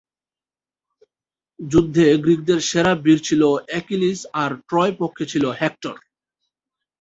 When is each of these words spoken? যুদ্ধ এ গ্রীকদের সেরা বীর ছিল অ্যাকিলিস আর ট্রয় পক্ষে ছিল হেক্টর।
যুদ্ধ 1.59 1.95
এ 2.05 2.15
গ্রীকদের 2.23 2.59
সেরা 2.69 2.93
বীর 3.03 3.19
ছিল 3.27 3.41
অ্যাকিলিস 3.69 4.19
আর 4.33 4.51
ট্রয় 4.69 4.93
পক্ষে 4.99 5.25
ছিল 5.31 5.43
হেক্টর। 5.59 5.95